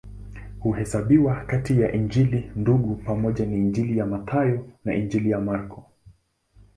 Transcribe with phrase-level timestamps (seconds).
[0.59, 5.85] Huhesabiwa kati ya Injili Ndugu pamoja na Injili ya Mathayo na Injili ya Marko.